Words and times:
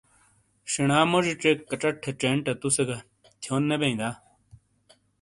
شینا 0.71 0.99
موجی 1.11 1.33
چیک 1.41 1.57
کچٹ 1.69 1.95
تھے 2.03 2.11
چینڈ 2.21 2.39
تا 2.45 2.53
تُو 2.59 2.69
سے 2.75 2.83
گہ، 2.89 2.97
تھیون 3.41 3.61
نے 3.69 3.75
بیئں 3.81 3.97
دا؟ 3.99 4.09